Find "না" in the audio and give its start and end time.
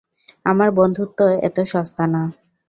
2.13-2.21